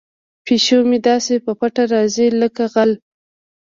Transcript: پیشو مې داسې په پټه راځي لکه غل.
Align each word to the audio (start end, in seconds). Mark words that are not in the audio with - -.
پیشو 0.45 0.79
مې 0.89 0.97
داسې 1.07 1.33
په 1.45 1.51
پټه 1.59 1.83
راځي 1.93 2.27
لکه 2.41 2.63
غل. 2.73 2.91